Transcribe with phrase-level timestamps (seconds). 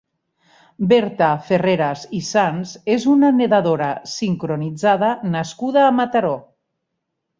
[0.91, 6.33] Berta Ferreras i Sanz és una nedadora sincronitzada nascuda a Mataró.